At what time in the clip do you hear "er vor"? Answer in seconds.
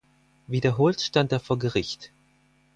1.31-1.59